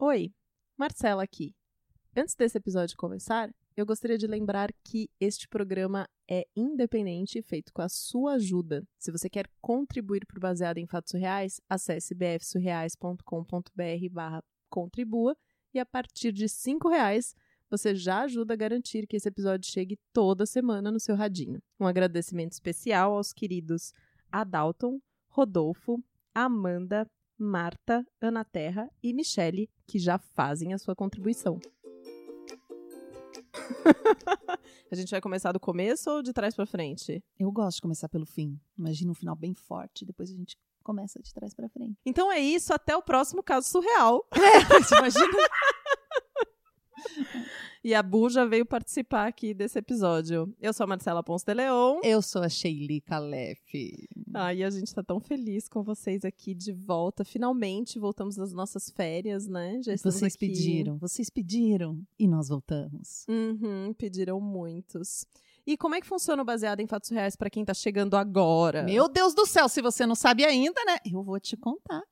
Oi, 0.00 0.32
Marcela 0.76 1.24
aqui. 1.24 1.56
Antes 2.16 2.36
desse 2.36 2.56
episódio 2.56 2.96
começar, 2.96 3.52
eu 3.76 3.84
gostaria 3.84 4.16
de 4.16 4.28
lembrar 4.28 4.72
que 4.84 5.10
este 5.20 5.48
programa 5.48 6.08
é 6.30 6.46
independente 6.54 7.40
e 7.40 7.42
feito 7.42 7.72
com 7.72 7.82
a 7.82 7.88
sua 7.88 8.34
ajuda. 8.34 8.86
Se 8.96 9.10
você 9.10 9.28
quer 9.28 9.50
contribuir 9.60 10.24
para 10.24 10.38
o 10.38 10.40
Baseado 10.40 10.78
em 10.78 10.86
Fatos 10.86 11.14
Reais, 11.14 11.60
acesse 11.68 12.14
bfsurreais.com.br 12.14 14.08
barra 14.12 14.40
contribua 14.70 15.36
e 15.74 15.80
a 15.80 15.86
partir 15.86 16.30
de 16.30 16.44
R$ 16.44 16.78
reais 16.88 17.34
você 17.68 17.92
já 17.92 18.20
ajuda 18.20 18.54
a 18.54 18.56
garantir 18.56 19.04
que 19.04 19.16
esse 19.16 19.26
episódio 19.26 19.68
chegue 19.68 19.98
toda 20.12 20.46
semana 20.46 20.92
no 20.92 21.00
seu 21.00 21.16
radinho. 21.16 21.60
Um 21.80 21.88
agradecimento 21.88 22.52
especial 22.52 23.16
aos 23.16 23.32
queridos 23.32 23.92
Adalton, 24.30 25.00
Rodolfo, 25.26 26.00
Amanda, 26.32 27.04
Marta, 27.38 28.04
Ana 28.20 28.44
Terra 28.44 28.90
e 29.02 29.14
Michele, 29.14 29.70
que 29.86 29.98
já 29.98 30.18
fazem 30.18 30.74
a 30.74 30.78
sua 30.78 30.96
contribuição. 30.96 31.60
a 34.90 34.94
gente 34.94 35.10
vai 35.10 35.20
começar 35.20 35.52
do 35.52 35.60
começo 35.60 36.10
ou 36.10 36.22
de 36.22 36.32
trás 36.32 36.54
para 36.54 36.66
frente? 36.66 37.22
Eu 37.38 37.52
gosto 37.52 37.76
de 37.76 37.82
começar 37.82 38.08
pelo 38.08 38.26
fim. 38.26 38.58
Imagina 38.76 39.12
um 39.12 39.14
final 39.14 39.36
bem 39.36 39.54
forte, 39.54 40.04
depois 40.04 40.30
a 40.30 40.34
gente 40.34 40.58
começa 40.82 41.20
de 41.22 41.32
trás 41.32 41.54
para 41.54 41.68
frente. 41.68 41.98
Então 42.04 42.32
é 42.32 42.40
isso, 42.40 42.72
até 42.72 42.96
o 42.96 43.02
próximo 43.02 43.42
caso 43.42 43.68
surreal. 43.68 44.26
É, 44.34 44.96
imagina. 44.96 45.48
E 47.82 47.94
a 47.94 48.02
Bu 48.02 48.28
já 48.28 48.44
veio 48.44 48.66
participar 48.66 49.26
aqui 49.26 49.54
desse 49.54 49.78
episódio. 49.78 50.52
Eu 50.60 50.72
sou 50.72 50.84
a 50.84 50.86
Marcela 50.86 51.22
Ponce 51.22 51.44
de 51.46 51.54
Leon. 51.54 52.00
Eu 52.02 52.20
sou 52.20 52.42
a 52.42 52.48
Sheili 52.48 53.00
Calef. 53.00 53.60
Ah, 54.34 54.52
e 54.52 54.64
a 54.64 54.70
gente 54.70 54.92
tá 54.92 55.02
tão 55.02 55.20
feliz 55.20 55.68
com 55.68 55.82
vocês 55.82 56.24
aqui 56.24 56.54
de 56.54 56.72
volta. 56.72 57.24
Finalmente 57.24 57.98
voltamos 57.98 58.36
das 58.36 58.52
nossas 58.52 58.90
férias, 58.90 59.46
né? 59.46 59.80
Já 59.82 59.96
vocês 59.96 60.34
aqui. 60.34 60.38
pediram, 60.38 60.98
vocês 60.98 61.30
pediram 61.30 62.02
e 62.18 62.26
nós 62.26 62.48
voltamos. 62.48 63.24
Uhum, 63.28 63.94
pediram 63.94 64.40
muitos. 64.40 65.24
E 65.66 65.76
como 65.76 65.94
é 65.94 66.00
que 66.00 66.06
funciona 66.06 66.42
o 66.42 66.46
baseado 66.46 66.80
em 66.80 66.86
fatos 66.86 67.10
reais 67.10 67.36
para 67.36 67.50
quem 67.50 67.64
tá 67.64 67.74
chegando 67.74 68.16
agora? 68.16 68.82
Meu 68.82 69.08
Deus 69.08 69.34
do 69.34 69.46
céu, 69.46 69.68
se 69.68 69.82
você 69.82 70.04
não 70.06 70.14
sabe 70.14 70.44
ainda, 70.44 70.82
né? 70.84 70.96
Eu 71.04 71.22
vou 71.22 71.38
te 71.38 71.56
contar. 71.56 72.02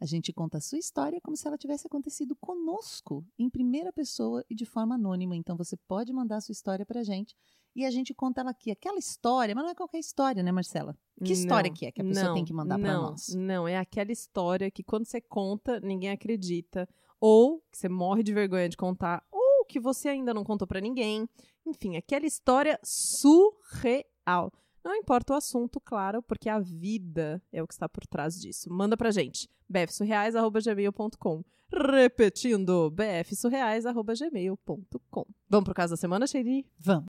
A 0.00 0.06
gente 0.06 0.32
conta 0.32 0.58
a 0.58 0.60
sua 0.60 0.78
história 0.78 1.20
como 1.22 1.36
se 1.36 1.46
ela 1.46 1.56
tivesse 1.56 1.86
acontecido 1.86 2.36
conosco, 2.36 3.24
em 3.38 3.48
primeira 3.48 3.92
pessoa 3.92 4.44
e 4.50 4.54
de 4.54 4.64
forma 4.64 4.96
anônima. 4.96 5.36
Então 5.36 5.56
você 5.56 5.76
pode 5.88 6.12
mandar 6.12 6.36
a 6.36 6.40
sua 6.40 6.52
história 6.52 6.84
pra 6.84 7.02
gente 7.02 7.34
e 7.74 7.84
a 7.84 7.90
gente 7.90 8.14
conta 8.14 8.40
ela 8.40 8.50
aqui. 8.50 8.70
Aquela 8.70 8.98
história, 8.98 9.54
mas 9.54 9.64
não 9.64 9.70
é 9.70 9.74
qualquer 9.74 9.98
história, 9.98 10.42
né, 10.42 10.52
Marcela? 10.52 10.96
Que 11.24 11.32
história 11.32 11.68
não, 11.68 11.76
que 11.76 11.86
é 11.86 11.92
que 11.92 12.00
a 12.00 12.04
pessoa 12.04 12.26
não, 12.26 12.34
tem 12.34 12.44
que 12.44 12.52
mandar 12.52 12.78
para 12.78 12.94
nós? 12.94 13.34
Não, 13.34 13.66
é 13.66 13.78
aquela 13.78 14.12
história 14.12 14.70
que 14.70 14.82
quando 14.82 15.06
você 15.06 15.20
conta, 15.20 15.80
ninguém 15.80 16.10
acredita. 16.10 16.88
Ou 17.20 17.60
que 17.70 17.78
você 17.78 17.88
morre 17.88 18.22
de 18.22 18.34
vergonha 18.34 18.68
de 18.68 18.76
contar, 18.76 19.24
ou 19.32 19.64
que 19.66 19.80
você 19.80 20.08
ainda 20.08 20.34
não 20.34 20.44
contou 20.44 20.68
para 20.68 20.80
ninguém. 20.80 21.26
Enfim, 21.66 21.96
aquela 21.96 22.26
história 22.26 22.78
surreal. 22.84 24.52
Não 24.84 24.94
importa 24.94 25.32
o 25.32 25.36
assunto, 25.36 25.80
claro, 25.80 26.22
porque 26.22 26.50
a 26.50 26.60
vida 26.60 27.42
é 27.50 27.62
o 27.62 27.66
que 27.66 27.72
está 27.72 27.88
por 27.88 28.06
trás 28.06 28.38
disso. 28.38 28.70
Manda 28.70 28.98
pra 28.98 29.10
gente, 29.10 29.48
bfsurreais.gmail.com. 29.66 31.42
Repetindo, 31.72 32.90
bfsurreais.gmail.com. 32.90 35.26
Vamos 35.48 35.64
pro 35.64 35.74
caso 35.74 35.94
da 35.94 35.96
semana, 35.96 36.26
Sheiri? 36.26 36.66
Vamos. 36.78 37.06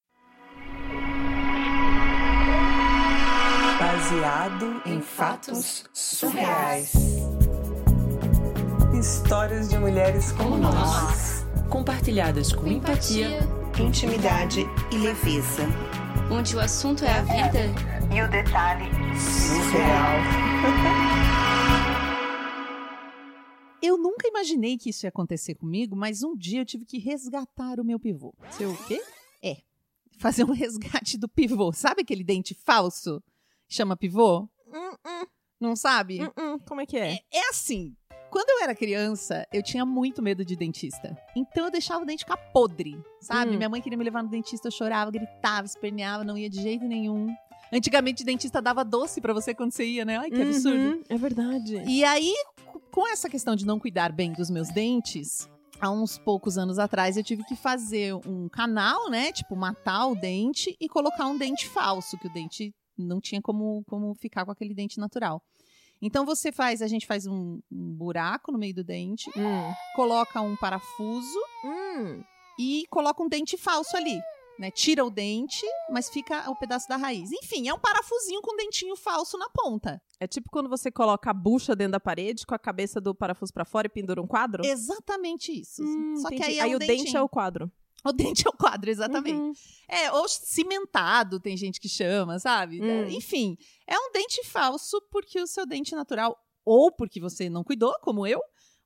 Baseado 3.77 4.81
em 4.85 5.01
fatos 5.01 5.83
surreais. 5.91 6.93
Histórias 8.97 9.67
de 9.67 9.77
mulheres 9.77 10.31
como 10.31 10.55
nós. 10.57 11.45
Compartilhadas 11.69 12.53
com 12.53 12.65
empatia, 12.67 13.39
intimidade 13.77 14.61
e 14.93 14.97
leveza 14.97 15.63
onde 16.31 16.55
o 16.55 16.59
assunto 16.59 17.03
é 17.03 17.11
a 17.11 17.21
vida 17.21 17.59
e 18.13 18.21
o 18.21 18.29
detalhe 18.29 18.89
surreal. 19.19 20.15
Eu 23.81 23.97
nunca 23.99 24.27
imaginei 24.27 24.77
que 24.79 24.89
isso 24.89 25.05
ia 25.05 25.09
acontecer 25.09 25.53
comigo, 25.53 25.95
mas 25.95 26.23
um 26.23 26.35
dia 26.35 26.59
eu 26.59 26.65
tive 26.65 26.85
que 26.85 26.97
resgatar 26.97 27.79
o 27.79 27.85
meu 27.85 27.99
pivô. 27.99 28.33
Seu 28.49 28.71
o 28.71 28.85
quê? 28.87 28.99
É. 29.43 29.57
Fazer 30.17 30.43
um 30.43 30.49
resgate 30.53 31.19
do 31.19 31.29
pivô. 31.29 31.71
Sabe 31.71 32.01
aquele 32.01 32.23
dente 32.23 32.55
falso? 32.55 33.21
Chama 33.69 33.95
pivô? 33.95 34.49
Uh 34.65 34.97
-uh. 35.05 35.27
Não 35.59 35.75
sabe? 35.75 36.19
Uh 36.23 36.59
Como 36.67 36.81
é 36.81 36.87
que 36.87 36.97
é? 36.97 37.13
é? 37.13 37.19
É 37.31 37.49
assim. 37.49 37.95
Quando 38.35 38.49
eu 38.49 38.63
era 38.63 38.75
criança, 38.75 39.47
eu 39.49 39.63
tinha 39.63 39.85
muito 39.85 40.21
medo 40.21 40.43
de 40.43 40.57
dentista. 40.57 41.17
Então 41.33 41.63
eu 41.63 41.71
deixava 41.71 42.03
o 42.03 42.05
dente 42.05 42.25
ficar 42.25 42.35
podre, 42.35 43.01
sabe? 43.21 43.51
Hum. 43.51 43.55
Minha 43.55 43.69
mãe 43.69 43.81
queria 43.81 43.97
me 43.97 44.03
levar 44.03 44.21
no 44.21 44.27
dentista, 44.27 44.67
eu 44.67 44.71
chorava, 44.73 45.09
gritava, 45.09 45.65
esperneava, 45.65 46.21
não 46.25 46.37
ia 46.37 46.49
de 46.49 46.61
jeito 46.61 46.83
nenhum. 46.83 47.33
Antigamente 47.71 48.23
o 48.23 48.25
dentista 48.25 48.61
dava 48.61 48.83
doce 48.83 49.21
para 49.21 49.31
você 49.31 49.55
quando 49.55 49.71
você 49.71 49.85
ia, 49.85 50.03
né? 50.03 50.17
Ai, 50.17 50.29
que 50.29 50.35
uhum, 50.35 50.49
absurdo. 50.49 51.03
É 51.07 51.17
verdade. 51.17 51.81
E 51.87 52.03
aí, 52.03 52.33
com 52.91 53.07
essa 53.07 53.29
questão 53.29 53.55
de 53.55 53.65
não 53.65 53.79
cuidar 53.79 54.11
bem 54.11 54.33
dos 54.33 54.49
meus 54.49 54.67
dentes, 54.67 55.49
há 55.79 55.89
uns 55.89 56.17
poucos 56.17 56.57
anos 56.57 56.77
atrás 56.77 57.15
eu 57.15 57.23
tive 57.23 57.45
que 57.45 57.55
fazer 57.55 58.15
um 58.27 58.49
canal, 58.49 59.09
né? 59.09 59.31
Tipo, 59.31 59.55
matar 59.55 60.07
o 60.07 60.13
dente 60.13 60.75
e 60.77 60.89
colocar 60.89 61.25
um 61.25 61.37
dente 61.37 61.69
falso, 61.69 62.17
que 62.17 62.27
o 62.27 62.33
dente 62.33 62.75
não 62.97 63.21
tinha 63.21 63.41
como, 63.41 63.81
como 63.87 64.13
ficar 64.13 64.43
com 64.43 64.51
aquele 64.51 64.73
dente 64.73 64.99
natural. 64.99 65.41
Então 66.01 66.25
você 66.25 66.51
faz, 66.51 66.81
a 66.81 66.87
gente 66.87 67.05
faz 67.05 67.25
um, 67.25 67.59
um 67.71 67.93
buraco 67.95 68.51
no 68.51 68.57
meio 68.57 68.73
do 68.73 68.83
dente, 68.83 69.29
hum. 69.37 69.73
coloca 69.95 70.41
um 70.41 70.55
parafuso 70.55 71.39
hum. 71.63 72.23
e 72.59 72.85
coloca 72.89 73.23
um 73.23 73.29
dente 73.29 73.57
falso 73.57 73.95
ali. 73.95 74.19
Né, 74.57 74.71
tira 74.71 75.03
o 75.03 75.09
dente, 75.09 75.65
mas 75.91 76.07
fica 76.07 76.49
o 76.49 76.55
pedaço 76.55 76.87
da 76.87 76.95
raiz. 76.95 77.29
Enfim, 77.29 77.67
é 77.67 77.73
um 77.73 77.77
parafusinho 77.77 78.41
com 78.41 78.53
um 78.53 78.55
dentinho 78.55 78.95
falso 78.95 79.37
na 79.37 79.49
ponta. 79.49 80.01
É 80.17 80.25
tipo 80.25 80.49
quando 80.49 80.69
você 80.69 80.89
coloca 80.89 81.29
a 81.29 81.33
bucha 81.33 81.75
dentro 81.75 81.91
da 81.91 81.99
parede 81.99 82.45
com 82.45 82.55
a 82.55 82.59
cabeça 82.59 83.01
do 83.01 83.13
parafuso 83.13 83.51
para 83.51 83.65
fora 83.65 83.87
e 83.87 83.89
pendura 83.89 84.21
um 84.21 84.25
quadro? 84.25 84.65
Exatamente 84.65 85.51
isso. 85.51 85.83
Hum, 85.83 86.15
Só 86.15 86.29
entendi. 86.29 86.41
que 86.41 86.47
aí, 86.51 86.57
é 86.59 86.61
aí 86.61 86.71
um 86.71 86.77
o 86.77 86.79
dentinho. 86.79 87.03
dente 87.03 87.17
é 87.17 87.21
o 87.21 87.27
quadro. 87.27 87.69
O 88.05 88.13
dente 88.13 88.47
é 88.47 88.49
o 88.49 88.53
quadro, 88.53 88.89
exatamente. 88.89 89.35
Uhum. 89.35 89.53
É, 89.89 90.11
ou 90.11 90.27
cimentado, 90.29 91.39
tem 91.39 91.57
gente 91.57 91.79
que 91.79 91.89
chama, 91.89 92.37
sabe? 92.37 92.79
Hum. 92.81 93.07
Enfim, 93.09 93.57
é 93.87 93.97
um 93.97 94.11
dente 94.11 94.43
falso 94.45 95.01
porque 95.09 95.41
o 95.41 95.47
seu 95.47 95.65
dente 95.65 95.95
natural, 95.95 96.37
ou 96.63 96.91
porque 96.91 97.19
você 97.19 97.49
não 97.49 97.63
cuidou, 97.63 97.93
como 98.01 98.27
eu, 98.27 98.39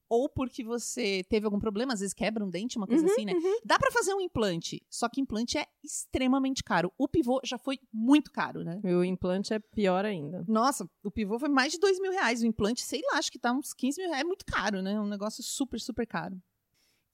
ou 0.10 0.28
porque 0.28 0.64
você 0.64 1.24
teve 1.30 1.46
algum 1.46 1.60
problema, 1.60 1.94
às 1.94 2.00
vezes 2.00 2.14
quebra 2.14 2.44
um 2.44 2.50
dente, 2.50 2.78
uma 2.78 2.88
coisa 2.88 3.06
uhum, 3.06 3.12
assim, 3.12 3.26
né? 3.26 3.34
Uhum. 3.34 3.60
Dá 3.64 3.78
para 3.78 3.92
fazer 3.92 4.14
um 4.14 4.20
implante, 4.20 4.82
só 4.90 5.08
que 5.08 5.22
implante 5.22 5.58
é 5.58 5.66
extremamente 5.84 6.64
caro. 6.64 6.92
O 6.98 7.08
pivô 7.08 7.40
já 7.44 7.60
foi 7.60 7.78
muito 7.94 8.32
caro, 8.32 8.64
né? 8.64 8.82
E 8.84 8.94
o 8.94 9.04
implante 9.04 9.54
é 9.54 9.60
pior 9.60 10.06
ainda. 10.06 10.44
Nossa, 10.48 10.90
o 11.04 11.12
pivô 11.12 11.38
foi 11.38 11.50
mais 11.50 11.74
de 11.74 11.80
dois 11.80 12.00
mil 12.00 12.12
reais. 12.12 12.42
O 12.42 12.48
implante, 12.48 12.82
sei 12.82 13.02
lá, 13.12 13.20
acho 13.20 13.32
que 13.32 13.38
tá 13.38 13.52
uns 13.52 13.72
15 13.74 14.02
mil 14.02 14.10
reais. 14.10 14.24
É 14.24 14.26
muito 14.26 14.46
caro, 14.46 14.82
né? 14.82 14.94
É 14.94 15.00
um 15.00 15.08
negócio 15.08 15.44
super, 15.44 15.80
super 15.80 16.08
caro. 16.08 16.42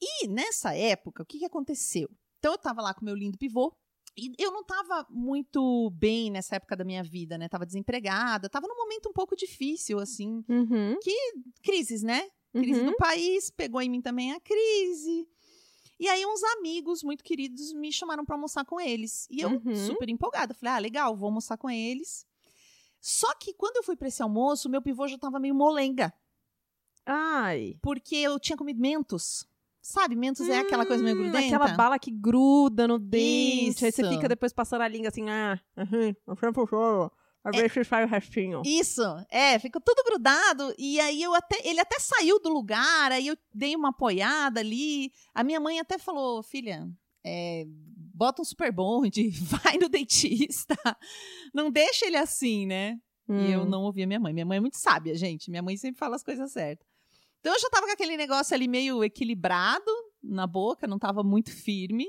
E 0.08 0.28
nessa 0.28 0.76
época, 0.76 1.24
o 1.24 1.26
que, 1.26 1.40
que 1.40 1.46
aconteceu? 1.46 2.08
Então 2.40 2.52
eu 2.54 2.58
tava 2.60 2.82
lá 2.82 2.94
com 2.94 3.04
meu 3.04 3.16
lindo 3.16 3.38
pivô. 3.38 3.76
E 4.18 4.32
eu 4.38 4.52
não 4.52 4.64
tava 4.64 5.06
muito 5.10 5.90
bem 5.90 6.30
nessa 6.32 6.56
época 6.56 6.76
da 6.76 6.86
minha 6.86 7.04
vida, 7.04 7.38
né? 7.38 7.50
Tava 7.50 7.66
desempregada, 7.66 8.48
tava 8.48 8.68
num 8.68 8.76
momento 8.78 9.10
um 9.10 9.14
pouco 9.14 9.36
difícil, 9.36 10.00
assim. 10.00 10.44
Uhum. 10.48 10.96
Que 11.02 11.34
crises, 11.64 12.02
né? 12.04 12.30
Crise 12.54 12.80
Uhum. 12.80 12.86
no 12.92 12.96
país, 12.96 13.50
pegou 13.50 13.82
em 13.82 13.90
mim 13.90 14.02
também 14.02 14.32
a 14.32 14.40
crise. 14.40 15.28
E 16.00 16.08
aí 16.08 16.26
uns 16.26 16.42
amigos 16.58 17.04
muito 17.04 17.24
queridos 17.26 17.74
me 17.74 17.92
chamaram 17.92 18.24
para 18.24 18.36
almoçar 18.36 18.64
com 18.64 18.80
eles. 18.80 19.28
E 19.30 19.42
eu, 19.42 19.50
Uhum. 19.50 19.76
super 19.76 20.08
empolgada, 20.08 20.54
falei: 20.54 20.74
"Ah, 20.76 20.80
legal, 20.80 21.16
vou 21.18 21.28
almoçar 21.28 21.58
com 21.58 21.70
eles". 21.70 22.26
Só 23.02 23.34
que 23.36 23.54
quando 23.54 23.76
eu 23.78 23.84
fui 23.84 23.98
para 23.98 24.08
esse 24.08 24.22
almoço, 24.24 24.70
meu 24.70 24.82
pivô 24.82 25.08
já 25.10 25.18
tava 25.18 25.40
meio 25.40 25.54
molenga, 25.56 26.14
Ai. 27.06 27.78
porque 27.82 28.16
eu 28.16 28.40
tinha 28.40 28.58
comido 28.58 28.80
mentos. 28.80 29.46
Sabe, 29.88 30.16
mentos 30.16 30.50
é 30.50 30.58
aquela 30.58 30.84
coisa 30.84 31.04
meio 31.04 31.16
Hum, 31.16 31.22
grudenta. 31.30 31.58
Aquela 31.58 31.78
bala 31.78 32.00
que 32.00 32.10
gruda 32.10 32.88
no 32.88 32.98
dente. 32.98 33.86
Aí 33.86 33.92
você 33.92 34.02
Isso. 34.02 34.10
fica 34.10 34.28
depois 34.28 34.52
passando 34.52 34.82
a 34.82 34.88
língua 34.88 35.10
assim, 35.10 35.30
ah, 35.30 35.60
uhum, 35.78 36.36
sempre 36.40 36.66
choro. 36.68 37.12
A 37.44 37.52
ver 37.52 37.70
se 37.70 37.84
sai 37.84 38.04
o 38.04 38.08
restinho. 38.08 38.64
Isso, 38.66 39.04
é, 39.30 39.60
ficou 39.60 39.80
tudo 39.80 40.04
grudado. 40.04 40.74
E 40.80 41.00
aí 41.00 41.22
eu 41.22 41.36
até. 41.36 41.60
Ele 41.64 41.80
até 41.80 42.00
saiu 42.00 42.40
do 42.42 42.50
lugar, 42.50 43.12
aí 43.12 43.28
eu 43.28 43.38
dei 43.54 43.76
uma 43.76 43.90
apoiada 43.90 44.60
ali. 44.60 45.12
A 45.36 45.44
minha 45.44 45.60
mãe 45.60 45.80
até 45.80 46.00
falou, 46.00 46.42
filha. 46.42 46.90
é, 47.24 47.66
bota 47.68 48.42
um 48.42 48.46
super 48.46 48.72
bonde, 48.72 49.30
vai 49.64 49.78
no 49.78 49.88
dentista. 49.88 50.76
Não 51.54 51.70
deixa 51.70 52.08
ele 52.08 52.18
assim, 52.18 52.66
né? 52.66 52.98
E 53.30 53.52
eu 53.52 53.62
Hum. 53.62 53.66
não 53.66 53.84
ouvi 53.84 54.02
a 54.02 54.08
minha 54.08 54.20
mãe. 54.20 54.34
Minha 54.34 54.46
mãe 54.48 54.58
é 54.58 54.62
muito 54.62 54.78
sábia, 54.78 55.14
gente. 55.16 55.52
Minha 55.52 55.62
mãe 55.62 55.78
sempre 55.78 56.00
fala 56.00 56.16
as 56.16 56.24
coisas 56.24 56.52
certas. 56.52 56.88
Então 57.46 57.54
eu 57.54 57.60
já 57.60 57.70
tava 57.70 57.86
com 57.86 57.92
aquele 57.94 58.18
negócio 58.18 58.56
ali 58.56 58.68
meio 58.68 59.04
equilibrado 59.04 59.86
na 60.24 60.48
boca, 60.48 60.88
não 60.88 60.98
tava 60.98 61.22
muito 61.22 61.52
firme. 61.52 62.08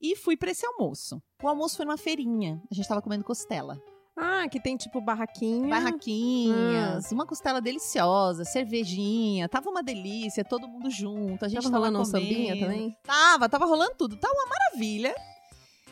E 0.00 0.16
fui 0.16 0.34
pra 0.34 0.50
esse 0.50 0.64
almoço. 0.64 1.22
O 1.42 1.46
almoço 1.46 1.76
foi 1.76 1.84
numa 1.84 1.98
feirinha. 1.98 2.58
A 2.70 2.74
gente 2.74 2.88
tava 2.88 3.02
comendo 3.02 3.22
costela. 3.22 3.78
Ah, 4.16 4.48
que 4.48 4.58
tem 4.58 4.78
tipo 4.78 4.98
barraquinha. 5.02 5.68
Barraquinhas, 5.68 7.12
uma 7.12 7.26
costela 7.26 7.60
deliciosa, 7.60 8.46
cervejinha, 8.46 9.46
tava 9.46 9.68
uma 9.68 9.82
delícia, 9.82 10.42
todo 10.42 10.66
mundo 10.66 10.88
junto, 10.90 11.44
a 11.44 11.48
gente 11.48 11.58
Tava 11.62 11.70
tava, 11.70 11.76
rolando 11.86 11.98
um 12.00 12.04
comendo. 12.04 12.26
sambinha 12.26 12.58
também? 12.58 12.96
Tava, 13.02 13.46
tava 13.46 13.66
rolando 13.66 13.94
tudo, 13.94 14.16
tava 14.16 14.32
uma 14.32 14.46
maravilha. 14.46 15.14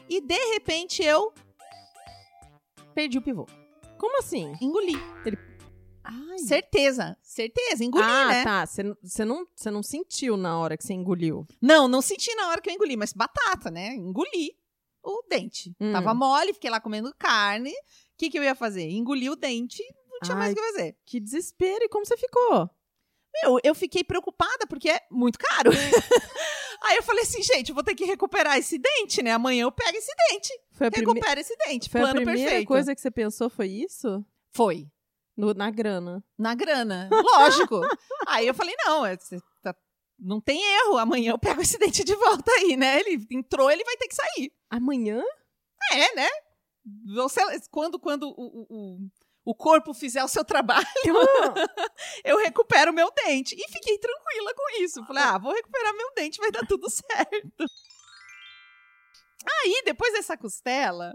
E 0.08 0.22
de 0.22 0.38
repente 0.54 1.02
eu 1.04 1.34
perdi 2.94 3.19
o 3.19 3.22
pivô, 3.22 3.46
Como 3.99 4.19
assim? 4.20 4.54
engoli. 4.58 4.94
Ai. 6.08 6.38
Certeza, 6.38 7.16
certeza, 7.22 7.84
engoli, 7.84 8.04
ah, 8.04 8.28
né? 8.28 8.44
tá. 8.44 8.66
Você 8.66 8.82
não- 8.82 8.96
não, 9.70 9.82
sentiu 9.82 10.36
na 10.36 10.58
hora 10.58 10.76
que 10.76 10.84
você 10.84 10.92
engoliu. 10.94 11.46
Não, 11.60 11.88
não 11.88 12.02
senti 12.02 12.34
na 12.34 12.48
hora 12.48 12.60
que 12.60 12.68
eu 12.70 12.74
engoli, 12.74 12.96
mas 12.96 13.12
batata, 13.12 13.70
né? 13.70 13.94
Engoli 13.94 14.56
o 15.02 15.22
dente. 15.28 15.74
Hum. 15.80 15.92
Tava 15.92 16.14
mole, 16.14 16.52
fiquei 16.54 16.70
lá 16.70 16.80
comendo 16.80 17.14
carne. 17.18 17.70
O 17.70 17.74
que, 18.18 18.30
que 18.30 18.38
eu 18.38 18.42
ia 18.42 18.54
fazer? 18.54 18.88
Engoli 18.90 19.30
o 19.30 19.36
dente, 19.36 19.82
não 20.10 20.20
tinha 20.20 20.36
mais 20.36 20.48
Ai. 20.48 20.52
o 20.52 20.56
que 20.56 20.72
fazer. 20.72 20.96
Que 21.04 21.20
desespero. 21.20 21.84
E 21.84 21.88
como 21.88 22.04
você 22.06 22.16
ficou? 22.16 22.68
Meu, 23.42 23.58
eu 23.62 23.74
fiquei 23.74 24.02
preocupada 24.02 24.66
porque 24.66 24.88
é 24.88 25.00
muito 25.10 25.38
caro. 25.38 25.70
Aí 26.82 26.96
eu 26.96 27.02
falei 27.02 27.22
assim, 27.22 27.42
gente, 27.42 27.70
eu 27.70 27.74
vou 27.74 27.82
ter 27.84 27.94
que 27.94 28.04
recuperar 28.04 28.56
esse 28.58 28.78
dente, 28.78 29.22
né? 29.22 29.32
Amanhã 29.32 29.64
eu 29.64 29.72
pego 29.72 29.96
esse 29.96 30.12
dente, 30.28 30.52
Foi 30.72 30.86
a, 30.86 30.90
prime... 30.90 31.20
esse 31.38 31.56
dente. 31.56 31.90
Foi 31.90 32.00
a 32.00 32.04
Plano 32.04 32.16
primeira 32.20 32.42
perfeito. 32.50 32.68
coisa 32.68 32.94
que 32.94 33.00
você 33.00 33.10
pensou 33.10 33.50
foi 33.50 33.68
isso? 33.68 34.24
Foi. 34.52 34.86
No- 35.36 35.52
na 35.54 35.70
grana. 35.70 36.24
Na 36.38 36.54
grana, 36.54 37.08
lógico. 37.12 37.80
Aí 38.26 38.46
eu 38.46 38.54
falei, 38.54 38.74
não, 38.84 39.04
é- 39.04 39.16
tá- 39.62 39.76
não 40.18 40.40
tem 40.40 40.60
erro. 40.80 40.96
Amanhã 40.98 41.32
eu 41.32 41.38
pego 41.38 41.60
esse 41.60 41.78
dente 41.78 42.02
de 42.04 42.14
volta 42.14 42.50
aí, 42.52 42.76
né? 42.76 43.00
Ele 43.00 43.26
entrou, 43.30 43.70
ele 43.70 43.84
vai 43.84 43.96
ter 43.96 44.08
que 44.08 44.14
sair. 44.14 44.52
Amanhã? 44.70 45.22
É, 45.92 46.14
né? 46.14 46.28
Você, 47.14 47.40
quando 47.70 47.98
quando 47.98 48.28
o, 48.28 48.30
o, 48.30 48.66
o- 48.70 49.08
o 49.48 49.54
corpo 49.54 49.92
fizer 49.94 50.24
o 50.24 50.28
seu 50.28 50.44
trabalho, 50.44 50.84
eu 52.24 52.38
recupero 52.38 52.92
meu 52.92 53.10
dente. 53.12 53.54
E 53.54 53.68
fiquei 53.72 53.96
tranquila 53.98 54.54
com 54.54 54.82
isso. 54.82 55.04
Falei, 55.04 55.22
ah, 55.22 55.38
vou 55.38 55.52
recuperar 55.52 55.94
meu 55.94 56.12
dente, 56.16 56.38
vai 56.40 56.50
dar 56.50 56.66
tudo 56.66 56.88
certo. 56.90 57.64
Aí, 59.48 59.82
depois 59.84 60.12
dessa 60.14 60.36
costela, 60.36 61.14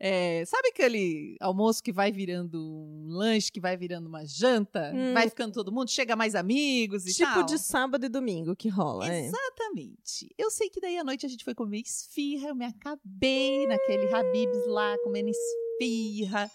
é, 0.00 0.44
sabe 0.44 0.68
aquele 0.68 1.36
almoço 1.40 1.82
que 1.82 1.92
vai 1.92 2.12
virando 2.12 2.60
um 2.62 3.08
lanche, 3.08 3.50
que 3.50 3.60
vai 3.60 3.76
virando 3.76 4.06
uma 4.06 4.24
janta? 4.24 4.92
Hum. 4.94 5.12
Vai 5.12 5.28
ficando 5.28 5.52
todo 5.52 5.72
mundo, 5.72 5.90
chega 5.90 6.14
mais 6.14 6.36
amigos 6.36 7.04
e 7.04 7.12
tipo 7.12 7.32
tal? 7.32 7.42
de 7.44 7.58
sábado 7.58 8.06
e 8.06 8.08
domingo 8.08 8.54
que 8.54 8.68
rola, 8.68 9.12
é. 9.12 9.26
Exatamente. 9.26 10.32
Eu 10.38 10.50
sei 10.50 10.70
que 10.70 10.80
daí 10.80 10.96
à 10.96 11.04
noite 11.04 11.26
a 11.26 11.28
gente 11.28 11.44
foi 11.44 11.54
comer 11.54 11.80
esfirra, 11.80 12.48
eu 12.50 12.54
me 12.54 12.64
acabei 12.64 13.66
naquele 13.66 14.12
Habibs 14.14 14.66
lá, 14.68 14.96
comendo 15.02 15.30
esfirra. 15.30 16.48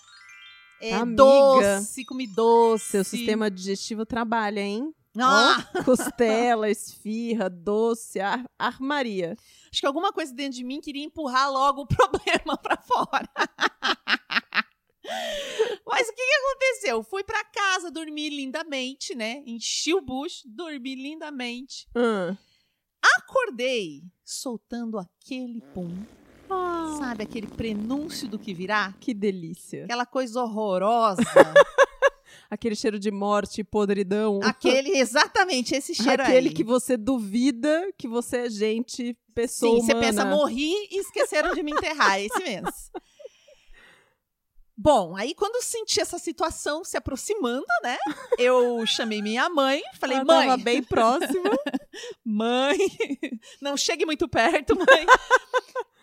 É, 0.82 0.94
Amiga. 0.94 1.16
doce, 1.16 2.06
comi 2.06 2.28
doce. 2.28 2.86
Seu 2.86 3.04
sistema 3.04 3.50
digestivo 3.50 4.06
trabalha, 4.06 4.60
hein? 4.60 4.94
Ah, 5.20 5.64
costela, 5.86 6.70
esfirra, 6.70 7.50
doce, 7.50 8.20
ar- 8.20 8.46
armaria. 8.58 9.36
acho 9.72 9.80
que 9.82 9.86
alguma 9.86 10.12
coisa 10.12 10.34
dentro 10.34 10.58
de 10.58 10.64
mim 10.64 10.82
queria 10.82 11.04
empurrar 11.06 11.52
logo 11.52 11.82
o 11.84 11.88
problema 11.88 12.58
pra 12.58 12.78
fora. 12.78 13.30
Mas 15.86 16.08
o 16.08 16.14
que, 16.16 16.26
que 16.26 16.34
aconteceu? 16.34 17.04
Fui 17.04 17.24
pra 17.24 17.44
casa, 17.44 17.92
dormi 17.92 18.30
lindamente, 18.30 19.14
né? 19.14 19.44
Enchi 19.46 19.94
o 19.94 20.02
bucho, 20.02 20.42
dormi 20.46 20.96
lindamente. 20.96 21.88
Ah. 21.96 22.36
Acordei 23.18 24.04
soltando 24.24 24.98
aquele 24.98 25.62
pum. 25.74 25.94
Sabe, 27.00 27.24
aquele 27.24 27.48
prenúncio 27.48 28.28
do 28.28 28.38
que 28.40 28.54
virá? 28.54 28.94
Que 29.00 29.14
delícia. 29.14 29.86
Aquela 29.86 30.06
coisa 30.06 30.42
horrorosa. 30.44 31.22
Aquele 32.54 32.76
cheiro 32.76 33.00
de 33.00 33.10
morte 33.10 33.62
e 33.62 33.64
podridão. 33.64 34.40
aquele, 34.46 34.92
exatamente, 35.00 35.74
esse 35.74 35.96
cheiro 35.96 36.22
Aquele 36.22 36.50
aí. 36.50 36.54
que 36.54 36.64
você 36.64 36.96
duvida 36.96 37.92
que 37.98 38.08
você 38.08 38.38
é 38.46 38.50
gente, 38.50 39.18
pessoa 39.34 39.80
Sim, 39.80 39.86
você 39.88 39.94
humana. 39.94 40.08
pensa, 40.08 40.26
morri 40.26 40.72
e 40.92 41.00
esqueceram 41.00 41.56
de 41.56 41.64
me 41.64 41.72
enterrar, 41.72 42.20
é 42.20 42.26
esse 42.26 42.44
mesmo. 42.44 42.70
Bom, 44.78 45.16
aí 45.16 45.34
quando 45.34 45.56
eu 45.56 45.62
senti 45.64 46.00
essa 46.00 46.20
situação 46.20 46.84
se 46.84 46.96
aproximando, 46.96 47.66
né? 47.82 47.98
Eu 48.38 48.86
chamei 48.86 49.20
minha 49.22 49.50
mãe, 49.50 49.82
falei, 50.00 50.18
Ela 50.18 50.26
mãe, 50.26 50.48
tava 50.48 50.64
bem 50.64 50.84
próxima. 50.84 51.50
mãe, 52.24 52.78
não 53.60 53.76
chegue 53.76 54.06
muito 54.06 54.28
perto, 54.28 54.76
mãe. 54.76 55.06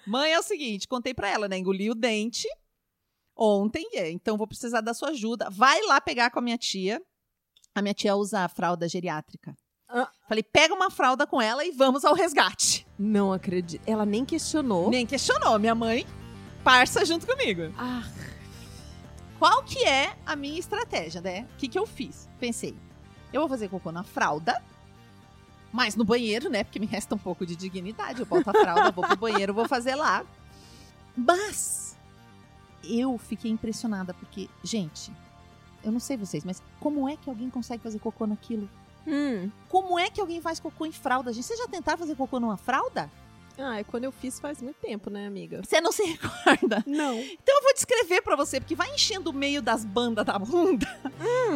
mãe 0.04 0.32
é 0.32 0.38
o 0.38 0.42
seguinte, 0.42 0.88
contei 0.88 1.14
pra 1.14 1.28
ela, 1.28 1.46
né? 1.48 1.58
Engoli 1.58 1.90
o 1.90 1.94
dente 1.94 2.48
ontem, 3.40 3.88
é, 3.94 4.10
então 4.10 4.36
vou 4.36 4.46
precisar 4.46 4.80
da 4.80 4.92
sua 4.92 5.10
ajuda. 5.10 5.48
Vai 5.50 5.80
lá 5.86 6.00
pegar 6.00 6.30
com 6.30 6.38
a 6.38 6.42
minha 6.42 6.58
tia. 6.58 7.00
A 7.74 7.80
minha 7.80 7.94
tia 7.94 8.14
usa 8.14 8.40
a 8.40 8.48
fralda 8.48 8.88
geriátrica. 8.88 9.56
Ah. 9.88 10.08
Falei, 10.28 10.42
pega 10.42 10.74
uma 10.74 10.90
fralda 10.90 11.26
com 11.26 11.40
ela 11.40 11.64
e 11.64 11.72
vamos 11.72 12.04
ao 12.04 12.14
resgate. 12.14 12.86
Não 12.98 13.32
acredito. 13.32 13.82
Ela 13.86 14.04
nem 14.04 14.24
questionou. 14.24 14.90
Nem 14.90 15.06
questionou, 15.06 15.58
minha 15.58 15.74
mãe 15.74 16.06
parça 16.62 17.04
junto 17.04 17.26
comigo. 17.26 17.72
Ah, 17.76 18.04
Qual 19.38 19.62
que 19.62 19.84
é 19.84 20.14
a 20.26 20.36
minha 20.36 20.58
estratégia, 20.58 21.20
né? 21.20 21.46
O 21.54 21.56
que, 21.56 21.68
que 21.68 21.78
eu 21.78 21.86
fiz? 21.86 22.28
Pensei, 22.38 22.76
eu 23.32 23.40
vou 23.40 23.48
fazer 23.48 23.68
cocô 23.68 23.90
na 23.90 24.02
fralda, 24.02 24.62
mas 25.72 25.96
no 25.96 26.04
banheiro, 26.04 26.50
né? 26.50 26.62
Porque 26.64 26.78
me 26.78 26.86
resta 26.86 27.14
um 27.14 27.18
pouco 27.18 27.46
de 27.46 27.56
dignidade. 27.56 28.20
Eu 28.20 28.26
boto 28.26 28.50
a 28.50 28.52
fralda, 28.52 28.90
vou 28.90 29.06
pro 29.06 29.16
banheiro, 29.16 29.54
vou 29.54 29.66
fazer 29.66 29.94
lá. 29.94 30.24
Mas 31.16 31.89
eu 32.84 33.16
fiquei 33.18 33.50
impressionada, 33.50 34.14
porque, 34.14 34.48
gente, 34.62 35.12
eu 35.82 35.92
não 35.92 36.00
sei 36.00 36.16
vocês, 36.16 36.44
mas 36.44 36.62
como 36.78 37.08
é 37.08 37.16
que 37.16 37.28
alguém 37.28 37.50
consegue 37.50 37.82
fazer 37.82 37.98
cocô 37.98 38.26
naquilo? 38.26 38.68
hum. 39.06 39.50
Como 39.68 39.98
é 39.98 40.10
que 40.10 40.20
alguém 40.20 40.40
faz 40.40 40.60
cocô 40.60 40.86
em 40.86 40.92
fralda, 40.92 41.32
gente? 41.32 41.46
Vocês 41.46 41.58
já 41.58 41.68
tentaram 41.68 41.98
fazer 41.98 42.14
cocô 42.14 42.38
numa 42.38 42.56
fralda? 42.56 43.10
Ah, 43.62 43.78
é 43.80 43.84
quando 43.84 44.04
eu 44.04 44.12
fiz 44.12 44.40
faz 44.40 44.60
muito 44.62 44.76
tempo, 44.76 45.10
né, 45.10 45.26
amiga? 45.26 45.60
Você 45.64 45.80
não 45.80 45.92
se 45.92 46.02
recorda? 46.04 46.82
Não. 46.86 47.18
Então 47.18 47.56
eu 47.56 47.62
vou 47.62 47.74
descrever 47.74 48.22
pra 48.22 48.36
você, 48.36 48.58
porque 48.60 48.74
vai 48.74 48.92
enchendo 48.94 49.30
o 49.30 49.32
meio 49.32 49.60
das 49.62 49.84
bandas 49.84 50.24
da 50.24 50.38
bunda. 50.38 50.86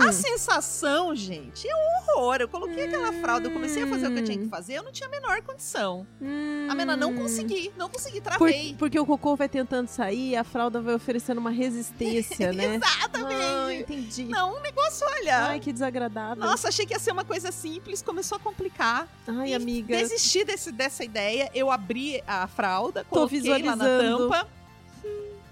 A 0.06 0.12
sensação, 0.12 1.14
gente, 1.14 1.66
é 1.68 1.74
um 1.74 2.12
horror. 2.18 2.36
Eu 2.40 2.48
coloquei 2.48 2.84
aquela 2.86 3.12
fralda, 3.14 3.48
eu 3.48 3.52
comecei 3.52 3.82
a 3.82 3.86
fazer 3.86 4.08
o 4.08 4.12
que 4.12 4.20
eu 4.20 4.24
tinha 4.24 4.38
que 4.38 4.48
fazer, 4.48 4.74
eu 4.74 4.82
não 4.82 4.92
tinha 4.92 5.06
a 5.08 5.10
menor 5.10 5.40
condição. 5.42 6.06
A 6.20 6.74
menina 6.74 6.96
não 6.96 7.14
consegui, 7.14 7.72
não 7.76 7.88
consegui, 7.88 8.18
Hum. 8.18 8.22
Por- 8.22 8.22
travei. 8.50 8.76
porque 8.78 8.98
o 8.98 9.06
cocô 9.06 9.36
vai 9.36 9.48
tentando 9.48 9.88
sair, 9.88 10.36
a 10.36 10.44
fralda 10.44 10.80
vai 10.80 10.94
oferecendo 10.94 11.38
uma 11.38 11.50
resistência, 11.50 12.52
né? 12.52 12.76
Exatamente. 12.76 13.40
Ah, 13.42 13.74
entendi. 13.74 14.24
Não, 14.24 14.56
um 14.56 14.60
negócio, 14.60 15.06
olha. 15.06 15.38
Ai, 15.48 15.60
que 15.60 15.72
desagradável. 15.72 16.44
Nossa, 16.44 16.68
achei 16.68 16.84
que 16.86 16.92
ia 16.92 16.98
ser 16.98 17.12
uma 17.12 17.24
coisa 17.24 17.50
simples, 17.52 18.02
começou 18.02 18.36
a 18.36 18.40
complicar. 18.40 19.08
Ai, 19.26 19.50
E 19.50 19.54
amiga. 19.54 19.96
Desisti 19.96 20.44
desse, 20.44 20.70
dessa 20.72 21.04
ideia, 21.04 21.50
eu 21.54 21.70
abri 21.70 21.93
a 22.26 22.46
fralda, 22.46 23.04
coloquei 23.04 23.62
lá 23.62 23.76
na 23.76 23.84
tampa. 23.84 24.48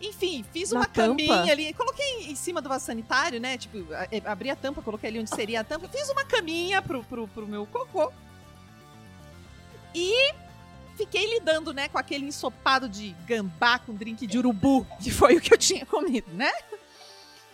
Enfim, 0.01 0.45
fiz 0.53 0.73
Na 0.73 0.81
uma 0.81 0.87
tampa? 0.87 1.09
caminha 1.17 1.53
ali, 1.53 1.73
coloquei 1.75 2.25
em 2.31 2.35
cima 2.35 2.61
do 2.61 2.69
vaso 2.69 2.85
sanitário, 2.87 3.39
né? 3.41 3.57
Tipo, 3.57 3.87
a- 3.95 4.33
abri 4.33 4.51
a 4.51 4.57
tampa, 4.57 4.83
coloquei 4.83 5.09
ali 5.11 5.21
onde 5.21 5.31
seria 5.31 5.61
a 5.61 5.65
tampa, 5.65 5.89
fiz 5.89 6.09
uma 6.11 6.25
caminha 6.25 6.83
pro, 6.83 7.05
pro, 7.05 7.29
pro 7.29 7.47
meu 7.47 7.65
cocô. 7.67 8.13
E 9.95 10.33
fiquei 10.97 11.33
lidando, 11.35 11.73
né, 11.73 11.89
com 11.89 11.99
aquele 11.99 12.27
ensopado 12.27 12.89
de 12.89 13.11
gambá 13.27 13.79
com 13.79 13.95
drink 13.95 14.27
de 14.27 14.39
urubu, 14.39 14.85
que 15.01 15.11
foi 15.11 15.37
o 15.37 15.41
que 15.41 15.53
eu 15.55 15.59
tinha 15.59 15.87
comido, 15.87 16.31
né? 16.33 16.53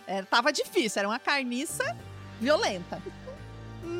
É, 0.07 0.23
tava 0.23 0.51
difícil, 0.51 0.99
era 0.99 1.07
uma 1.07 1.19
carniça 1.19 1.95
violenta. 2.39 3.01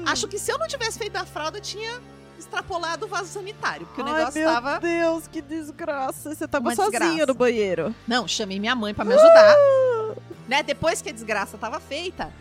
Acho 0.07 0.27
que 0.27 0.39
se 0.39 0.51
eu 0.51 0.57
não 0.57 0.67
tivesse 0.67 0.97
feito 0.97 1.15
a 1.17 1.25
fralda, 1.25 1.59
tinha 1.61 2.01
extrapolado 2.39 3.05
o 3.05 3.09
vaso 3.09 3.27
sanitário, 3.29 3.85
porque 3.87 4.01
o 4.01 4.05
Ai, 4.05 4.13
negócio 4.13 4.39
meu 4.41 4.49
tava. 4.51 4.79
Deus, 4.79 5.27
que 5.27 5.41
desgraça. 5.41 6.33
Você 6.33 6.47
tava 6.47 6.73
sozinha 6.75 6.99
desgraça. 6.99 7.25
no 7.27 7.33
banheiro. 7.33 7.95
Não, 8.07 8.27
chamei 8.27 8.59
minha 8.59 8.75
mãe 8.75 8.93
pra 8.93 9.05
me 9.05 9.13
ajudar. 9.13 9.55
né? 10.47 10.63
Depois 10.63 11.01
que 11.01 11.09
a 11.09 11.13
desgraça 11.13 11.57
tava 11.57 11.79
feita, 11.79 12.33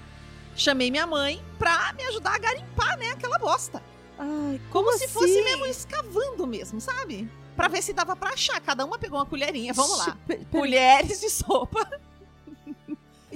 chamei 0.57 0.91
minha 0.91 1.07
mãe 1.07 1.43
pra 1.59 1.93
me 1.95 2.05
ajudar 2.05 2.35
a 2.35 2.39
garimpar, 2.39 2.97
né, 2.99 3.11
aquela 3.11 3.39
bosta. 3.39 3.83
Ai, 4.19 4.61
Como, 4.71 4.93
se 4.99 5.07
fosse 5.09 5.27
assim? 5.33 5.45
mesmo 5.45 5.67
escavando 5.67 6.47
mesmo, 6.47 6.81
sabe? 6.81 7.31
Pra 7.55 7.69
ver 7.69 7.83
se 7.83 7.93
dava 7.93 8.17
pra 8.17 8.31
achar. 8.31 8.61
Cada 8.61 8.85
uma 8.85 8.99
pegou 8.99 9.19
uma 9.19 9.27
colherinha. 9.27 9.73
Vamos 9.73 9.99
lá. 9.99 10.17
Colheres 10.51 11.21
de 11.21 11.29
sopa. 11.31 11.89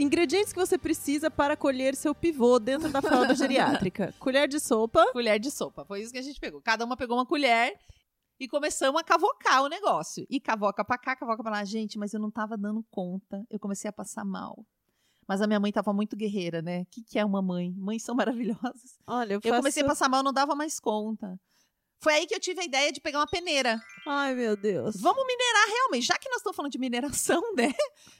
Ingredientes 0.02 0.52
que 0.52 0.58
você 0.58 0.76
precisa 0.76 1.30
para 1.30 1.56
colher 1.56 1.94
seu 1.94 2.14
pivô 2.14 2.58
dentro 2.58 2.90
da 2.90 3.00
fralda 3.00 3.34
geriátrica. 3.36 4.12
Colher 4.18 4.48
de 4.48 4.58
sopa. 4.58 5.06
Colher 5.12 5.38
de 5.38 5.50
sopa. 5.50 5.84
Foi 5.84 6.00
isso 6.02 6.12
que 6.12 6.18
a 6.18 6.22
gente 6.22 6.40
pegou. 6.40 6.60
Cada 6.60 6.84
uma 6.84 6.96
pegou 6.96 7.16
uma 7.16 7.24
colher 7.24 7.78
e 8.40 8.48
começamos 8.48 9.00
a 9.00 9.04
cavocar 9.04 9.62
o 9.62 9.68
negócio. 9.68 10.26
E 10.28 10.40
cavoca 10.40 10.84
pra 10.84 10.98
cá, 10.98 11.14
cavoca 11.14 11.42
pra 11.42 11.52
lá. 11.52 11.64
Gente, 11.64 11.98
mas 11.98 12.12
eu 12.12 12.20
não 12.20 12.30
tava 12.30 12.56
dando 12.56 12.84
conta. 12.90 13.46
Eu 13.48 13.60
comecei 13.60 13.88
a 13.88 13.92
passar 13.92 14.24
mal. 14.24 14.66
Mas 15.28 15.40
a 15.40 15.46
minha 15.46 15.60
mãe 15.60 15.70
tava 15.70 15.92
muito 15.92 16.16
guerreira, 16.16 16.60
né? 16.60 16.80
O 16.80 16.86
que, 16.86 17.04
que 17.04 17.18
é 17.18 17.24
uma 17.24 17.40
mãe? 17.40 17.72
Mães 17.76 18.02
são 18.02 18.14
maravilhosas. 18.14 18.98
Olha, 19.06 19.34
eu, 19.34 19.36
Eu 19.36 19.40
faço... 19.42 19.56
comecei 19.56 19.82
a 19.84 19.86
passar 19.86 20.08
mal, 20.08 20.22
não 20.22 20.32
dava 20.32 20.56
mais 20.56 20.80
conta. 20.80 21.38
Foi 22.02 22.14
aí 22.14 22.26
que 22.26 22.34
eu 22.34 22.40
tive 22.40 22.60
a 22.60 22.64
ideia 22.64 22.90
de 22.90 23.00
pegar 23.00 23.20
uma 23.20 23.28
peneira. 23.28 23.80
Ai, 24.04 24.34
meu 24.34 24.56
Deus. 24.56 25.00
Vamos 25.00 25.24
minerar 25.24 25.68
realmente. 25.68 26.04
Já 26.04 26.18
que 26.18 26.28
nós 26.28 26.38
estamos 26.38 26.56
falando 26.56 26.72
de 26.72 26.78
mineração, 26.78 27.40
né? 27.54 27.72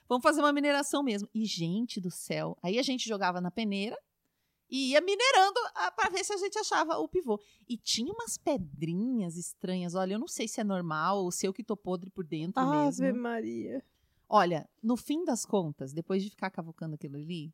Vamos 0.09 0.23
fazer 0.23 0.41
uma 0.41 0.53
mineração 0.53 1.03
mesmo. 1.03 1.29
E, 1.35 1.45
gente 1.45 2.01
do 2.01 2.11
céu. 2.11 2.57
Aí 2.63 2.79
a 2.79 2.83
gente 2.83 3.09
jogava 3.09 3.41
na 3.41 3.51
peneira 3.51 3.99
e 4.71 4.93
ia 4.93 5.01
minerando 5.01 5.59
ah, 5.75 5.91
pra 5.91 6.09
ver 6.11 6.25
se 6.25 6.33
a 6.33 6.37
gente 6.37 6.57
achava 6.61 6.97
o 6.99 7.09
pivô. 7.09 7.41
E 7.69 7.77
tinha 7.77 8.13
umas 8.13 8.39
pedrinhas 8.39 9.37
estranhas. 9.37 9.97
Olha, 9.97 10.15
eu 10.15 10.21
não 10.21 10.29
sei 10.29 10.47
se 10.47 10.61
é 10.61 10.65
normal 10.65 11.25
ou 11.25 11.33
se 11.33 11.45
eu 11.45 11.53
que 11.53 11.65
tô 11.65 11.77
podre 11.77 12.09
por 12.09 12.25
dentro 12.25 12.63
Ave 12.63 13.03
mesmo. 13.03 13.21
Maria. 13.21 13.85
Olha, 14.29 14.71
no 14.81 14.97
fim 14.97 15.25
das 15.25 15.45
contas, 15.45 15.93
depois 15.93 16.23
de 16.23 16.31
ficar 16.31 16.51
cavucando 16.51 16.95
aquilo 16.95 17.17
ali, 17.17 17.53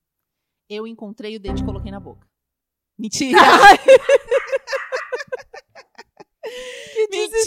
eu 0.68 0.86
encontrei 0.86 1.36
o 1.36 1.40
dente 1.40 1.62
e 1.62 1.64
coloquei 1.64 1.90
na 1.90 1.98
boca. 1.98 2.28
Mentira! 2.98 3.38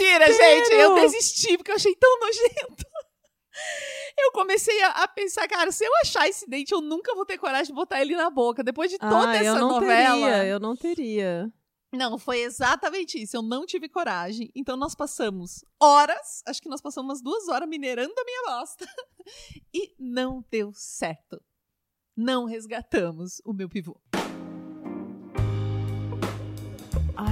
Mentira, 0.02 0.26
gente! 0.34 0.74
Eu 0.74 0.96
desisti 0.96 1.58
porque 1.58 1.72
eu 1.72 1.76
achei 1.76 1.96
tão 1.96 2.20
nojento. 2.20 2.86
Eu 4.18 4.32
comecei 4.32 4.82
a, 4.84 4.90
a 5.04 5.08
pensar, 5.08 5.48
cara, 5.48 5.72
se 5.72 5.84
eu 5.86 5.92
achar 6.02 6.28
esse 6.28 6.50
dente, 6.50 6.74
eu 6.74 6.82
nunca 6.82 7.14
vou 7.16 7.26
ter 7.26 7.38
coragem 7.38 7.68
de 7.68 7.74
botar 7.74 8.02
ele 8.02 8.16
na 8.16 8.30
boca. 8.30 8.64
Depois 8.64 8.90
de 8.90 8.98
toda 8.98 9.30
ah, 9.32 9.36
essa 9.36 9.46
eu 9.46 9.56
não 9.56 9.70
novela. 9.74 10.28
teria, 10.28 10.46
eu 10.46 10.60
não 10.60 10.76
teria. 10.76 11.54
Não, 11.94 12.18
foi 12.18 12.40
exatamente 12.40 13.22
isso. 13.22 13.36
Eu 13.36 13.42
não 13.42 13.66
tive 13.66 13.90
coragem. 13.90 14.50
Então 14.56 14.78
nós 14.78 14.96
passamos 14.96 15.64
horas, 15.82 16.42
acho 16.48 16.62
que 16.62 16.70
nós 16.70 16.82
passamos 16.82 17.10
umas 17.10 17.22
duas 17.22 17.48
horas 17.48 17.68
minerando 17.68 18.14
a 18.18 18.24
minha 18.24 18.44
bosta. 18.46 18.86
E 19.74 19.94
não 20.00 20.44
deu 20.50 20.74
certo. 20.74 21.40
Não 22.18 22.46
resgatamos 22.46 23.40
o 23.46 23.54
meu 23.54 23.70
pivô. 23.70 24.02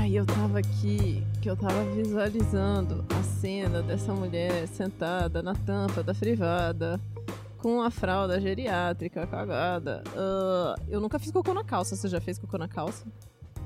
Ai, 0.10 0.18
eu 0.18 0.26
tava 0.26 0.58
aqui, 0.58 1.24
que 1.40 1.48
eu 1.48 1.56
tava 1.56 1.84
visualizando 1.92 3.06
a 3.16 3.22
cena 3.22 3.84
dessa 3.84 4.12
mulher 4.12 4.68
sentada 4.68 5.44
na 5.44 5.54
tampa 5.54 6.02
da 6.02 6.16
privada, 6.16 7.00
com 7.60 7.80
a 7.80 7.92
fralda 7.92 8.42
geriátrica 8.42 9.28
cagada. 9.28 10.04
Ah, 10.18 10.76
eu 10.88 11.00
nunca 11.00 11.20
fiz 11.20 11.32
cocô 11.32 11.54
na 11.54 11.64
calça. 11.64 11.96
Você 11.96 12.08
já 12.08 12.20
fez 12.20 12.40
cocô 12.40 12.58
na 12.58 12.68
calça? 12.68 13.06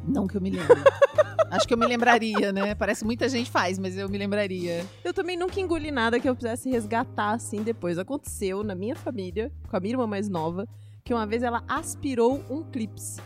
Não 0.05 0.27
que 0.27 0.35
eu 0.35 0.41
me 0.41 0.49
lembre. 0.49 0.81
acho 1.49 1.65
que 1.65 1.73
eu 1.73 1.77
me 1.77 1.87
lembraria, 1.87 2.51
né? 2.51 2.75
Parece 2.75 3.01
que 3.01 3.05
muita 3.05 3.29
gente 3.29 3.49
faz, 3.49 3.79
mas 3.79 3.97
eu 3.97 4.09
me 4.09 4.17
lembraria. 4.17 4.85
Eu 5.01 5.13
também 5.13 5.37
nunca 5.37 5.61
engoli 5.61 5.91
nada 5.91 6.19
que 6.19 6.27
eu 6.27 6.35
pudesse 6.35 6.69
resgatar 6.69 7.31
assim 7.31 7.63
depois. 7.63 7.97
Aconteceu 7.97 8.65
na 8.65 8.75
minha 8.75 8.97
família, 8.97 9.49
com 9.69 9.77
a 9.77 9.79
minha 9.79 9.93
irmã 9.93 10.05
mais 10.05 10.27
nova, 10.27 10.67
que 11.05 11.13
uma 11.13 11.25
vez 11.25 11.41
ela 11.41 11.63
aspirou 11.69 12.43
um 12.49 12.63
clips. 12.63 13.21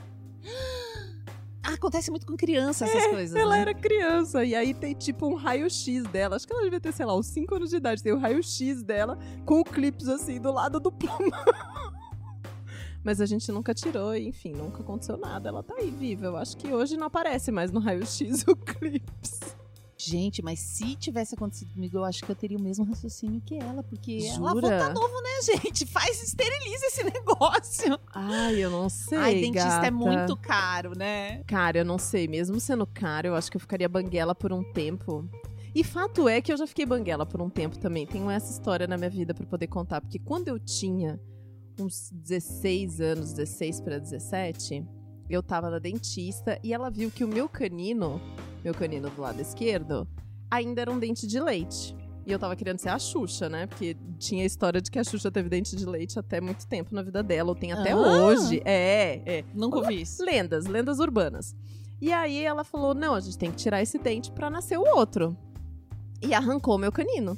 Acontece 1.74 2.09
muito 2.09 2.25
com 2.25 2.38
criança 2.38 2.86
essas 2.86 3.07
coisas. 3.07 3.36
Ela 3.36 3.55
né? 3.55 3.62
era 3.62 3.74
criança, 3.74 4.45
e 4.45 4.55
aí 4.55 4.74
tem 4.74 4.93
tipo 4.93 5.27
um 5.27 5.36
raio-x 5.36 6.03
dela. 6.03 6.38
Acho 6.38 6.47
que 6.47 6.53
ela 6.53 6.63
devia 6.63 6.79
ter, 6.79 6.93
sei 6.93 7.05
lá, 7.05 7.13
uns 7.13 7.27
5 7.27 7.55
anos 7.55 7.69
de 7.69 7.75
idade. 7.75 8.01
Tem 8.01 8.13
o 8.13 8.17
raio-x 8.17 8.81
dela 8.83 9.17
com 9.45 9.59
o 9.59 9.65
clips 9.65 10.07
assim 10.07 10.39
do 10.39 10.51
lado 10.51 10.79
do 10.79 10.89
plumão. 10.89 11.29
Mas 13.03 13.19
a 13.19 13.25
gente 13.25 13.51
nunca 13.51 13.74
tirou, 13.74 14.15
enfim, 14.15 14.53
nunca 14.53 14.81
aconteceu 14.81 15.17
nada. 15.17 15.50
Ela 15.50 15.62
tá 15.62 15.75
aí 15.77 15.91
viva. 15.91 16.27
Eu 16.27 16.38
acho 16.38 16.55
que 16.55 16.74
hoje 16.74 16.95
não 16.95 17.07
aparece 17.07 17.51
mais 17.51 17.69
no 17.69 17.81
raio-x 17.81 18.45
o 18.47 18.55
clips. 18.55 19.39
Gente, 20.08 20.42
mas 20.42 20.60
se 20.60 20.96
tivesse 20.96 21.36
acontecido 21.36 21.74
comigo, 21.74 21.98
eu 21.98 22.06
acho 22.06 22.24
que 22.24 22.32
eu 22.32 22.36
teria 22.36 22.58
o 22.58 22.62
mesmo 22.62 22.86
raciocínio 22.86 23.42
que 23.42 23.58
ela, 23.58 23.84
porque 23.84 24.20
ela 24.26 24.52
Jura? 24.52 24.80
volta 24.80 24.94
novo, 24.94 25.22
né, 25.22 25.42
gente? 25.42 25.86
Faz, 25.86 26.24
esteriliza 26.24 26.86
esse 26.86 27.04
negócio. 27.04 28.00
Ai, 28.14 28.64
eu 28.64 28.72
não 28.72 28.88
sei. 28.88 29.18
Ai, 29.18 29.36
dentista 29.36 29.68
gata. 29.68 29.88
é 29.88 29.92
muito 29.92 30.38
caro, 30.38 30.98
né? 30.98 31.44
Cara, 31.46 31.80
eu 31.80 31.86
não 31.86 31.98
sei. 31.98 32.26
Mesmo 32.28 32.58
sendo 32.60 32.88
caro, 32.88 33.28
eu 33.28 33.36
acho 33.36 33.52
que 33.52 33.58
eu 33.58 33.62
ficaria 33.62 33.90
banguela 33.90 34.34
por 34.34 34.54
um 34.54 34.64
tempo. 34.64 35.30
E 35.76 35.84
fato 35.84 36.30
é 36.30 36.42
que 36.42 36.52
eu 36.52 36.58
já 36.58 36.66
fiquei 36.66 36.86
banguela 36.86 37.26
por 37.26 37.42
um 37.42 37.50
tempo 37.50 37.78
também. 37.78 38.08
Tenho 38.08 38.32
essa 38.32 38.52
história 38.52 38.88
na 38.88 38.98
minha 38.98 39.10
vida 39.10 39.34
pra 39.34 39.46
poder 39.46 39.68
contar. 39.68 40.00
Porque 40.00 40.18
quando 40.18 40.48
eu 40.48 40.58
tinha 40.58 41.20
uns 41.80 42.10
16 42.12 43.02
anos, 43.02 43.34
16 43.34 43.82
para 43.82 44.00
17, 44.00 44.86
eu 45.29 45.41
tava 45.43 45.69
na 45.69 45.79
dentista 45.79 46.60
e 46.63 46.74
ela 46.74 46.89
viu 46.89 47.10
que 47.12 47.24
o 47.24 47.27
meu 47.27 47.48
canino, 47.50 48.22
meu 48.63 48.74
canino 48.74 49.10
do 49.10 49.22
lado 49.22 49.39
esquerdo, 49.41 50.07
ainda 50.50 50.81
era 50.81 50.91
um 50.91 51.00
dente 51.00 51.27
de 51.27 51.39
leite. 51.39 51.96
E 52.25 52.31
eu 52.31 52.38
tava 52.39 52.55
querendo 52.57 52.77
ser 52.79 52.89
a 52.89 53.00
Xuxa, 53.00 53.48
né? 53.48 53.67
Porque 53.67 53.96
tinha 54.19 54.43
a 54.43 54.46
história 54.46 54.81
de 54.81 54.91
que 54.91 55.00
a 55.00 55.03
Xuxa 55.03 55.31
teve 55.31 55.48
dente 55.48 55.75
de 55.77 55.86
leite 55.86 56.19
até 56.19 56.41
muito 56.41 56.67
tempo 56.67 56.93
na 56.93 57.01
vida 57.01 57.24
dela, 57.24 57.50
ou 57.50 57.55
tem 57.55 57.72
até 57.72 57.91
Ah. 57.91 57.98
hoje. 57.98 58.62
É, 58.65 59.22
é. 59.25 59.46
Nunca 59.53 59.77
ouvi 59.77 60.01
isso. 60.01 60.24
Lendas, 60.25 60.65
lendas 60.65 61.00
urbanas. 61.00 61.55
E 62.01 62.12
aí 62.12 62.43
ela 62.43 62.65
falou: 62.65 62.93
não, 62.93 63.15
a 63.15 63.19
gente 63.22 63.38
tem 63.38 63.50
que 63.50 63.55
tirar 63.57 63.81
esse 63.81 63.98
dente 63.98 64.29
pra 64.31 64.50
nascer 64.50 64.77
o 64.77 64.84
outro. 64.98 65.38
E 66.22 66.34
arrancou 66.34 66.77
meu 66.77 66.91
canino. 66.91 67.38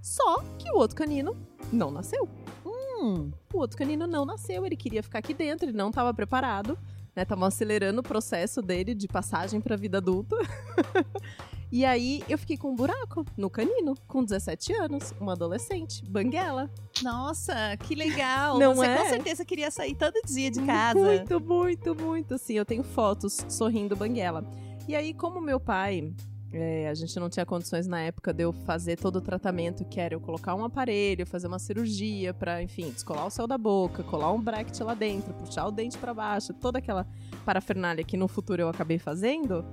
Só 0.00 0.38
que 0.58 0.70
o 0.70 0.76
outro 0.76 0.96
canino 0.96 1.36
não 1.72 1.90
nasceu. 1.90 2.28
Hum, 2.64 3.32
O 3.52 3.58
outro 3.58 3.76
canino 3.76 4.06
não 4.06 4.24
nasceu, 4.24 4.64
ele 4.64 4.76
queria 4.76 5.02
ficar 5.02 5.18
aqui 5.18 5.34
dentro, 5.34 5.64
ele 5.68 5.76
não 5.76 5.88
estava 5.88 6.12
preparado, 6.14 6.78
né? 7.20 7.24
Tava 7.26 7.46
acelerando 7.46 8.00
o 8.00 8.02
processo 8.02 8.62
dele 8.62 8.94
de 8.94 9.06
passagem 9.06 9.60
pra 9.60 9.76
vida 9.76 9.98
adulta. 9.98 10.36
e 11.70 11.84
aí 11.84 12.24
eu 12.28 12.38
fiquei 12.38 12.56
com 12.56 12.70
um 12.70 12.74
buraco 12.74 13.26
no 13.36 13.50
canino, 13.50 13.94
com 14.08 14.24
17 14.24 14.72
anos, 14.72 15.12
uma 15.20 15.32
adolescente, 15.32 16.02
banguela. 16.06 16.70
nossa, 17.02 17.76
que 17.76 17.94
legal. 17.94 18.58
Não 18.58 18.74
Você 18.74 18.86
é? 18.86 18.96
com 18.96 19.08
certeza 19.08 19.44
queria 19.44 19.70
sair 19.70 19.94
todo 19.94 20.14
dia 20.26 20.50
de 20.50 20.62
casa. 20.62 20.98
Muito, 20.98 21.40
muito, 21.40 21.94
muito. 21.94 22.34
Assim, 22.34 22.54
eu 22.54 22.64
tenho 22.64 22.82
fotos 22.82 23.44
sorrindo 23.48 23.94
banguela. 23.94 24.44
E 24.88 24.96
aí, 24.96 25.12
como 25.12 25.40
meu 25.40 25.60
pai. 25.60 26.14
É, 26.52 26.88
a 26.88 26.94
gente 26.94 27.18
não 27.20 27.30
tinha 27.30 27.46
condições 27.46 27.86
na 27.86 28.00
época 28.00 28.32
de 28.32 28.42
eu 28.42 28.52
fazer 28.52 28.96
todo 28.96 29.16
o 29.16 29.20
tratamento, 29.20 29.84
que 29.84 30.00
era 30.00 30.14
eu 30.14 30.20
colocar 30.20 30.54
um 30.54 30.64
aparelho, 30.64 31.24
fazer 31.24 31.46
uma 31.46 31.60
cirurgia 31.60 32.34
pra, 32.34 32.60
enfim, 32.62 32.90
descolar 32.90 33.24
o 33.26 33.30
céu 33.30 33.46
da 33.46 33.56
boca, 33.56 34.02
colar 34.02 34.32
um 34.32 34.40
bracket 34.40 34.80
lá 34.80 34.94
dentro, 34.94 35.32
puxar 35.34 35.66
o 35.66 35.70
dente 35.70 35.96
pra 35.96 36.12
baixo, 36.12 36.52
toda 36.52 36.78
aquela 36.78 37.06
parafernália 37.44 38.02
que 38.02 38.16
no 38.16 38.26
futuro 38.26 38.62
eu 38.62 38.68
acabei 38.68 38.98
fazendo. 38.98 39.64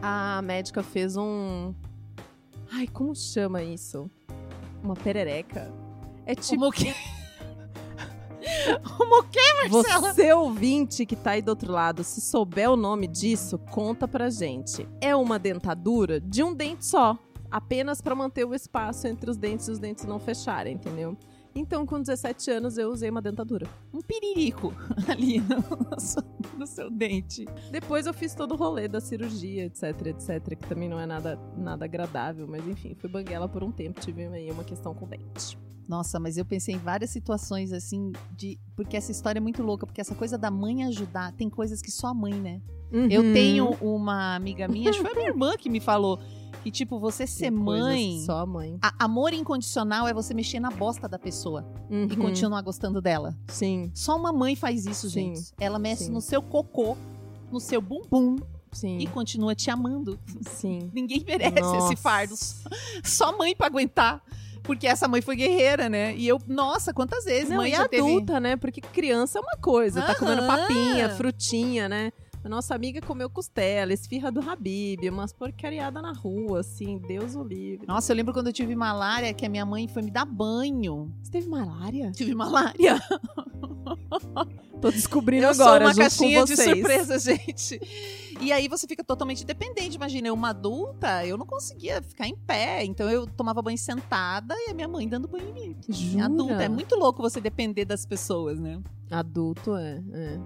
A 0.00 0.40
médica 0.42 0.82
fez 0.82 1.16
um. 1.16 1.74
Ai, 2.72 2.86
como 2.86 3.14
chama 3.14 3.62
isso? 3.62 4.10
Uma 4.82 4.94
perereca. 4.94 5.70
É 6.24 6.34
tipo. 6.34 6.70
Como 8.96 9.22
que, 9.24 9.40
Marcela? 9.70 10.12
Você 10.14 10.32
ouvinte 10.32 11.04
que 11.06 11.16
tá 11.16 11.32
aí 11.32 11.42
do 11.42 11.48
outro 11.50 11.72
lado, 11.72 12.02
se 12.04 12.20
souber 12.20 12.70
o 12.70 12.76
nome 12.76 13.06
disso, 13.06 13.58
conta 13.70 14.06
pra 14.08 14.30
gente. 14.30 14.88
É 15.00 15.14
uma 15.14 15.38
dentadura 15.38 16.20
de 16.20 16.42
um 16.42 16.54
dente 16.54 16.84
só, 16.86 17.18
apenas 17.50 18.00
pra 18.00 18.14
manter 18.14 18.44
o 18.44 18.54
espaço 18.54 19.06
entre 19.06 19.30
os 19.30 19.36
dentes 19.36 19.68
e 19.68 19.70
os 19.72 19.78
dentes 19.78 20.04
não 20.04 20.18
fecharem, 20.18 20.74
entendeu? 20.74 21.16
Então, 21.58 21.86
com 21.86 21.98
17 21.98 22.50
anos, 22.50 22.76
eu 22.76 22.90
usei 22.90 23.08
uma 23.08 23.22
dentadura. 23.22 23.66
Um 23.90 24.02
piririco 24.02 24.74
ali 25.08 25.40
no, 25.40 25.98
seu- 25.98 26.22
no 26.58 26.66
seu 26.66 26.90
dente. 26.90 27.46
Depois 27.70 28.04
eu 28.06 28.12
fiz 28.12 28.34
todo 28.34 28.52
o 28.52 28.56
rolê 28.58 28.86
da 28.88 29.00
cirurgia, 29.00 29.64
etc, 29.64 29.84
etc, 30.08 30.54
que 30.54 30.68
também 30.68 30.86
não 30.86 31.00
é 31.00 31.06
nada, 31.06 31.40
nada 31.56 31.86
agradável, 31.86 32.46
mas 32.46 32.66
enfim, 32.68 32.94
fui 32.94 33.08
banguela 33.08 33.48
por 33.48 33.64
um 33.64 33.72
tempo, 33.72 33.98
tive 34.02 34.26
aí 34.26 34.50
uma 34.50 34.64
questão 34.64 34.94
com 34.94 35.06
o 35.06 35.08
dente. 35.08 35.58
Nossa, 35.88 36.18
mas 36.18 36.36
eu 36.36 36.44
pensei 36.44 36.74
em 36.74 36.78
várias 36.78 37.10
situações 37.10 37.72
assim 37.72 38.12
de. 38.36 38.58
Porque 38.74 38.96
essa 38.96 39.12
história 39.12 39.38
é 39.38 39.40
muito 39.40 39.62
louca, 39.62 39.86
porque 39.86 40.00
essa 40.00 40.14
coisa 40.14 40.36
da 40.36 40.50
mãe 40.50 40.84
ajudar, 40.84 41.32
tem 41.32 41.48
coisas 41.48 41.80
que 41.80 41.90
só 41.90 42.08
a 42.08 42.14
mãe, 42.14 42.34
né? 42.34 42.60
Eu 43.10 43.22
Uhum. 43.22 43.32
tenho 43.32 43.70
uma 43.80 44.34
amiga 44.36 44.68
minha, 44.68 44.90
acho 44.90 44.98
que 45.00 45.04
foi 45.04 45.12
a 45.12 45.14
minha 45.16 45.28
irmã 45.28 45.56
que 45.56 45.68
me 45.68 45.80
falou. 45.80 46.18
Que, 46.62 46.70
tipo, 46.70 46.98
você 46.98 47.26
ser 47.28 47.42
Tem 47.42 47.50
mãe. 47.52 48.20
Só 48.24 48.38
a 48.38 48.46
mãe. 48.46 48.76
a- 48.82 49.04
amor 49.04 49.32
incondicional 49.32 50.08
é 50.08 50.12
você 50.14 50.34
mexer 50.34 50.58
na 50.58 50.70
bosta 50.70 51.08
da 51.08 51.18
pessoa 51.18 51.64
e 51.88 51.94
Uhum. 51.94 52.08
continuar 52.16 52.60
gostando 52.62 53.00
dela. 53.00 53.36
Sim, 53.48 53.90
Só 53.94 54.16
uma 54.16 54.32
mãe 54.32 54.56
faz 54.56 54.84
isso, 54.86 55.08
Sim. 55.08 55.34
gente. 55.34 55.52
Ela 55.60 55.78
mexe 55.78 56.04
Sim. 56.06 56.10
no 56.12 56.20
seu 56.20 56.42
cocô, 56.42 56.96
no 57.52 57.60
seu 57.60 57.80
bumbum 57.80 58.36
sim, 58.72 58.98
e 58.98 59.06
continua 59.06 59.54
te 59.54 59.70
amando. 59.70 60.18
sim. 60.42 60.90
Ninguém 60.94 61.22
merece 61.24 61.60
Nossa. 61.60 61.86
esse 61.92 61.96
fardo. 62.02 62.34
Só 63.04 63.36
mãe 63.38 63.54
pra 63.54 63.66
aguentar. 63.66 64.20
Porque 64.66 64.86
essa 64.86 65.06
mãe 65.06 65.22
foi 65.22 65.36
guerreira, 65.36 65.88
né? 65.88 66.14
E 66.16 66.26
eu, 66.26 66.40
nossa, 66.46 66.92
quantas 66.92 67.24
vezes 67.24 67.50
Não, 67.50 67.58
mãe 67.58 67.70
já 67.70 67.88
teve. 67.88 68.02
adulta, 68.02 68.40
né? 68.40 68.56
Porque 68.56 68.80
criança 68.80 69.38
é 69.38 69.40
uma 69.40 69.56
coisa, 69.56 70.02
tá 70.02 70.14
comendo 70.14 70.46
papinha, 70.46 71.08
frutinha, 71.10 71.88
né? 71.88 72.12
A 72.44 72.48
nossa 72.48 72.76
amiga 72.76 73.00
comeu 73.00 73.28
costela, 73.28 73.92
esfirra 73.92 74.30
do 74.30 74.40
Habib, 74.40 75.08
umas 75.08 75.32
porcariadas 75.32 76.00
na 76.00 76.12
rua, 76.12 76.60
assim, 76.60 76.96
Deus 76.98 77.34
o 77.34 77.42
livre. 77.42 77.84
Nossa, 77.88 78.12
eu 78.12 78.16
lembro 78.16 78.32
quando 78.32 78.46
eu 78.46 78.52
tive 78.52 78.76
malária 78.76 79.34
que 79.34 79.44
a 79.44 79.48
minha 79.48 79.66
mãe 79.66 79.88
foi 79.88 80.00
me 80.02 80.12
dar 80.12 80.24
banho. 80.24 81.12
Você 81.22 81.32
teve 81.32 81.48
malária? 81.48 82.12
Tive 82.12 82.36
malária. 82.36 83.02
Tô 84.80 84.90
descobrindo 84.90 85.44
eu 85.46 85.50
agora, 85.50 85.70
sou 85.70 85.80
uma 85.80 85.90
junto 85.90 85.98
caixinha 86.02 86.38
com 86.40 86.44
de 86.44 86.56
vocês. 86.56 86.70
surpresa, 86.78 87.18
gente. 87.36 87.80
E 88.40 88.52
aí 88.52 88.68
você 88.68 88.86
fica 88.86 89.02
totalmente 89.02 89.44
dependente. 89.44 89.96
Imagina, 89.96 90.28
eu 90.28 90.34
uma 90.34 90.50
adulta, 90.50 91.24
eu 91.26 91.36
não 91.36 91.46
conseguia 91.46 92.02
ficar 92.02 92.26
em 92.26 92.36
pé. 92.36 92.84
Então 92.84 93.10
eu 93.10 93.26
tomava 93.26 93.62
banho 93.62 93.78
sentada 93.78 94.54
e 94.66 94.70
a 94.70 94.74
minha 94.74 94.88
mãe 94.88 95.08
dando 95.08 95.26
banho 95.26 95.48
em 95.48 95.52
mim. 95.52 95.76
Jura? 95.88 96.26
Adulta, 96.26 96.62
é 96.62 96.68
muito 96.68 96.94
louco 96.96 97.22
você 97.22 97.40
depender 97.40 97.84
das 97.84 98.04
pessoas, 98.04 98.58
né? 98.58 98.80
Adulto, 99.10 99.76
é, 99.76 100.02
é, 100.12 100.34
é. 100.34 100.40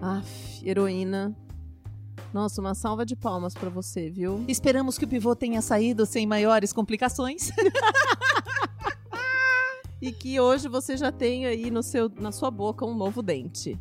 Aff, 0.00 0.68
heroína. 0.68 1.36
Nossa, 2.32 2.60
uma 2.60 2.74
salva 2.74 3.04
de 3.04 3.16
palmas 3.16 3.54
pra 3.54 3.68
você, 3.68 4.08
viu? 4.08 4.44
Esperamos 4.46 4.96
que 4.96 5.04
o 5.04 5.08
pivô 5.08 5.34
tenha 5.34 5.60
saído 5.60 6.06
sem 6.06 6.26
maiores 6.26 6.72
complicações. 6.72 7.50
E 10.02 10.12
que 10.12 10.40
hoje 10.40 10.66
você 10.66 10.96
já 10.96 11.12
tem 11.12 11.44
aí 11.44 11.70
no 11.70 11.82
seu, 11.82 12.08
na 12.08 12.32
sua 12.32 12.50
boca 12.50 12.86
um 12.86 12.94
novo 12.94 13.20
dente. 13.22 13.78